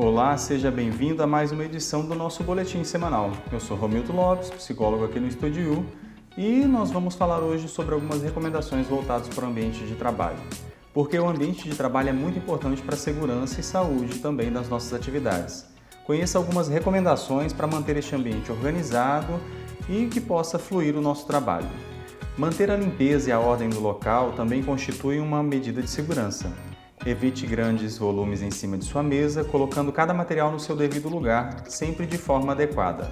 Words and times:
Olá, 0.00 0.36
seja 0.36 0.70
bem-vindo 0.70 1.24
a 1.24 1.26
mais 1.26 1.50
uma 1.50 1.64
edição 1.64 2.06
do 2.06 2.14
nosso 2.14 2.44
boletim 2.44 2.84
semanal. 2.84 3.32
Eu 3.50 3.58
sou 3.58 3.76
Romildo 3.76 4.12
Lopes, 4.12 4.48
psicólogo 4.48 5.04
aqui 5.04 5.18
no 5.18 5.26
Estúdio 5.26 5.84
e 6.36 6.64
nós 6.66 6.92
vamos 6.92 7.16
falar 7.16 7.40
hoje 7.40 7.66
sobre 7.66 7.94
algumas 7.94 8.22
recomendações 8.22 8.86
voltadas 8.86 9.26
para 9.26 9.44
o 9.44 9.48
ambiente 9.48 9.84
de 9.84 9.96
trabalho. 9.96 10.38
Porque 10.94 11.18
o 11.18 11.28
ambiente 11.28 11.68
de 11.68 11.74
trabalho 11.74 12.10
é 12.10 12.12
muito 12.12 12.38
importante 12.38 12.80
para 12.80 12.94
a 12.94 12.96
segurança 12.96 13.58
e 13.58 13.64
saúde 13.64 14.20
também 14.20 14.52
das 14.52 14.68
nossas 14.68 14.92
atividades. 14.92 15.66
Conheça 16.06 16.38
algumas 16.38 16.68
recomendações 16.68 17.52
para 17.52 17.66
manter 17.66 17.96
este 17.96 18.14
ambiente 18.14 18.52
organizado 18.52 19.40
e 19.88 20.06
que 20.06 20.20
possa 20.20 20.60
fluir 20.60 20.96
o 20.96 21.02
nosso 21.02 21.26
trabalho. 21.26 21.66
Manter 22.36 22.70
a 22.70 22.76
limpeza 22.76 23.30
e 23.30 23.32
a 23.32 23.40
ordem 23.40 23.68
do 23.68 23.80
local 23.80 24.30
também 24.36 24.62
constitui 24.62 25.18
uma 25.18 25.42
medida 25.42 25.82
de 25.82 25.90
segurança. 25.90 26.52
Evite 27.06 27.46
grandes 27.46 27.96
volumes 27.96 28.42
em 28.42 28.50
cima 28.50 28.76
de 28.76 28.84
sua 28.84 29.02
mesa, 29.02 29.44
colocando 29.44 29.92
cada 29.92 30.12
material 30.12 30.50
no 30.50 30.58
seu 30.58 30.76
devido 30.76 31.08
lugar, 31.08 31.64
sempre 31.68 32.06
de 32.06 32.18
forma 32.18 32.52
adequada. 32.52 33.10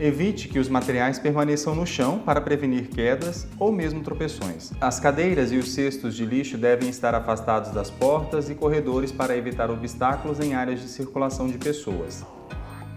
Evite 0.00 0.48
que 0.48 0.58
os 0.58 0.68
materiais 0.68 1.18
permaneçam 1.18 1.74
no 1.74 1.84
chão 1.84 2.20
para 2.20 2.40
prevenir 2.40 2.88
quedas 2.88 3.46
ou 3.58 3.72
mesmo 3.72 4.00
tropeções. 4.00 4.72
As 4.80 5.00
cadeiras 5.00 5.50
e 5.50 5.56
os 5.56 5.72
cestos 5.72 6.14
de 6.14 6.24
lixo 6.24 6.56
devem 6.56 6.88
estar 6.88 7.14
afastados 7.14 7.72
das 7.72 7.90
portas 7.90 8.48
e 8.48 8.54
corredores 8.54 9.10
para 9.10 9.36
evitar 9.36 9.70
obstáculos 9.70 10.38
em 10.38 10.54
áreas 10.54 10.80
de 10.80 10.88
circulação 10.88 11.48
de 11.48 11.58
pessoas. 11.58 12.24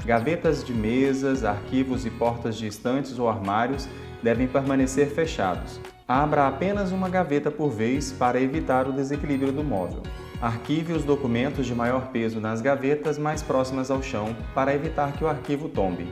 Gavetas 0.05 0.63
de 0.63 0.73
mesas, 0.73 1.43
arquivos 1.43 2.05
e 2.05 2.09
portas 2.09 2.55
de 2.55 2.67
estantes 2.67 3.19
ou 3.19 3.27
armários 3.27 3.87
devem 4.21 4.47
permanecer 4.47 5.07
fechados. 5.07 5.79
Abra 6.07 6.47
apenas 6.47 6.91
uma 6.91 7.09
gaveta 7.09 7.49
por 7.49 7.69
vez 7.69 8.11
para 8.11 8.39
evitar 8.39 8.87
o 8.87 8.91
desequilíbrio 8.91 9.51
do 9.51 9.63
móvel. 9.63 10.03
Arquive 10.41 10.93
os 10.93 11.03
documentos 11.03 11.67
de 11.67 11.75
maior 11.75 12.07
peso 12.07 12.39
nas 12.39 12.61
gavetas 12.61 13.19
mais 13.19 13.43
próximas 13.43 13.91
ao 13.91 14.01
chão 14.01 14.35
para 14.55 14.73
evitar 14.73 15.13
que 15.13 15.23
o 15.23 15.27
arquivo 15.27 15.69
tombe. 15.69 16.07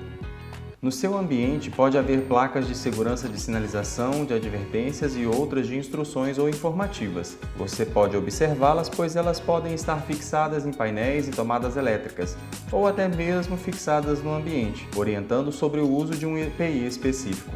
No 0.79 0.91
seu 0.91 1.17
ambiente 1.17 1.71
pode 1.71 1.97
haver 1.97 2.21
placas 2.21 2.67
de 2.67 2.75
segurança 2.75 3.27
de 3.27 3.41
sinalização, 3.41 4.23
de 4.23 4.35
advertências 4.35 5.17
e 5.17 5.25
outras 5.25 5.65
de 5.65 5.75
instruções 5.75 6.37
ou 6.37 6.47
informativas. 6.47 7.39
Você 7.57 7.87
pode 7.87 8.15
observá-las, 8.15 8.87
pois 8.87 9.15
elas 9.15 9.39
podem 9.39 9.73
estar 9.73 9.97
fixadas 10.03 10.63
em 10.63 10.71
painéis 10.71 11.27
e 11.27 11.31
tomadas 11.31 11.75
elétricas, 11.75 12.37
ou 12.71 12.87
até 12.87 13.07
mesmo 13.07 13.57
fixadas 13.57 14.23
no 14.23 14.31
ambiente, 14.31 14.87
orientando 14.95 15.51
sobre 15.51 15.81
o 15.81 15.89
uso 15.89 16.13
de 16.13 16.27
um 16.27 16.37
EPI 16.37 16.85
específico. 16.85 17.51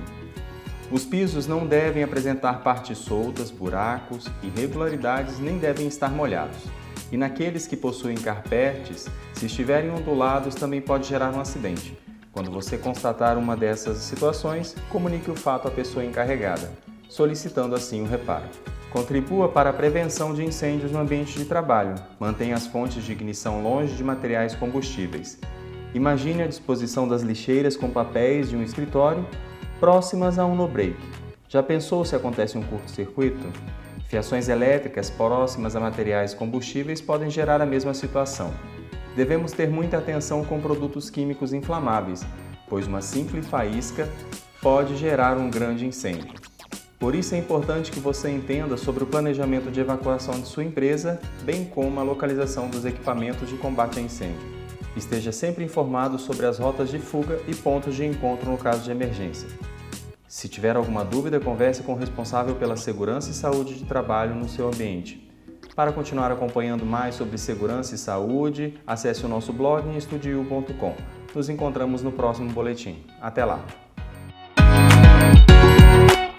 Os 0.91 1.05
pisos 1.05 1.47
não 1.47 1.65
devem 1.65 2.03
apresentar 2.03 2.61
partes 2.61 2.97
soltas, 2.97 3.49
buracos, 3.49 4.29
irregularidades 4.43 5.39
nem 5.39 5.57
devem 5.57 5.87
estar 5.87 6.11
molhados. 6.11 6.63
E 7.11 7.17
naqueles 7.17 7.65
que 7.67 7.77
possuem 7.77 8.15
carpetes, 8.15 9.07
se 9.33 9.45
estiverem 9.45 9.91
ondulados 9.91 10.55
também 10.55 10.81
pode 10.81 11.07
gerar 11.07 11.33
um 11.33 11.39
acidente. 11.39 11.97
Quando 12.31 12.49
você 12.49 12.77
constatar 12.77 13.37
uma 13.37 13.55
dessas 13.55 13.97
situações, 13.99 14.75
comunique 14.89 15.29
o 15.29 15.35
fato 15.35 15.67
à 15.67 15.71
pessoa 15.71 16.03
encarregada, 16.03 16.71
solicitando 17.07 17.75
assim 17.75 18.01
o 18.01 18.07
reparo. 18.07 18.45
Contribua 18.89 19.49
para 19.49 19.71
a 19.71 19.73
prevenção 19.73 20.33
de 20.33 20.43
incêndios 20.43 20.91
no 20.91 20.99
ambiente 20.99 21.37
de 21.37 21.45
trabalho. 21.45 21.95
Mantenha 22.19 22.55
as 22.55 22.67
fontes 22.67 23.03
de 23.03 23.11
ignição 23.11 23.63
longe 23.63 23.95
de 23.95 24.03
materiais 24.03 24.55
combustíveis. 24.55 25.39
Imagine 25.93 26.43
a 26.43 26.47
disposição 26.47 27.07
das 27.07 27.21
lixeiras 27.21 27.77
com 27.77 27.89
papéis 27.89 28.49
de 28.49 28.55
um 28.55 28.63
escritório 28.63 29.25
próximas 29.83 30.39
a 30.39 30.45
um 30.45 30.55
no-break. 30.55 30.95
Já 31.49 31.61
pensou 31.61 32.05
se 32.05 32.15
acontece 32.15 32.57
um 32.57 32.63
curto-circuito? 32.63 33.45
Fiações 34.07 34.47
elétricas 34.47 35.09
próximas 35.09 35.75
a 35.75 35.79
materiais 35.81 36.33
combustíveis 36.33 37.01
podem 37.01 37.29
gerar 37.29 37.59
a 37.59 37.65
mesma 37.65 37.93
situação. 37.93 38.53
Devemos 39.13 39.51
ter 39.51 39.69
muita 39.69 39.97
atenção 39.97 40.45
com 40.45 40.61
produtos 40.61 41.09
químicos 41.09 41.51
inflamáveis, 41.51 42.25
pois 42.69 42.87
uma 42.87 43.01
simples 43.01 43.45
faísca 43.45 44.07
pode 44.61 44.95
gerar 44.95 45.37
um 45.37 45.49
grande 45.49 45.85
incêndio. 45.85 46.31
Por 46.97 47.13
isso 47.13 47.35
é 47.35 47.37
importante 47.37 47.91
que 47.91 47.99
você 47.99 48.29
entenda 48.29 48.77
sobre 48.77 49.03
o 49.03 49.07
planejamento 49.07 49.69
de 49.69 49.81
evacuação 49.81 50.39
de 50.39 50.47
sua 50.47 50.63
empresa, 50.63 51.19
bem 51.41 51.65
como 51.65 51.99
a 51.99 52.03
localização 52.03 52.69
dos 52.69 52.85
equipamentos 52.85 53.49
de 53.49 53.57
combate 53.57 53.99
a 53.99 54.01
incêndio. 54.01 54.63
Esteja 54.95 55.33
sempre 55.33 55.65
informado 55.65 56.17
sobre 56.17 56.45
as 56.45 56.57
rotas 56.57 56.89
de 56.89 56.99
fuga 56.99 57.37
e 57.49 57.53
pontos 57.53 57.93
de 57.95 58.05
encontro 58.05 58.49
no 58.49 58.57
caso 58.57 58.81
de 58.83 58.89
emergência. 58.91 59.49
Se 60.33 60.49
tiver 60.49 60.75
alguma 60.75 61.05
dúvida, 61.05 61.39
converse 61.39 61.83
com 61.83 61.93
o 61.93 61.95
responsável 61.95 62.55
pela 62.55 62.75
segurança 62.75 63.29
e 63.29 63.35
saúde 63.35 63.75
de 63.75 63.85
trabalho 63.85 64.33
no 64.33 64.49
seu 64.49 64.67
ambiente. 64.67 65.31
Para 65.75 65.91
continuar 65.91 66.31
acompanhando 66.31 66.83
mais 66.83 67.13
sobre 67.13 67.37
segurança 67.37 67.93
e 67.93 67.99
saúde, 67.99 68.73
acesse 68.85 69.23
o 69.27 69.29
nosso 69.29 69.53
blog 69.53 69.87
em 69.87 69.95
estudio.com. 69.95 70.95
Nos 71.35 71.49
encontramos 71.49 72.01
no 72.01 72.11
próximo 72.11 72.51
boletim. 72.51 73.05
Até 73.21 73.45
lá! 73.45 73.63